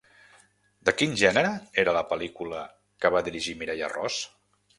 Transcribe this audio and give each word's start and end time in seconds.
De 0.89 0.93
quin 1.01 1.13
gènere 1.21 1.51
era 1.83 1.93
la 1.99 2.03
pel·lícula 2.15 2.63
que 3.05 3.13
va 3.19 3.23
dirigir 3.29 3.55
Mireia 3.61 3.93
Ros? 3.95 4.21